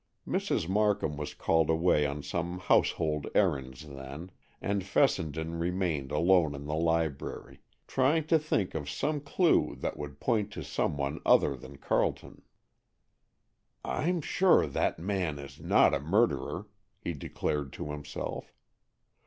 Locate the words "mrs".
0.27-0.67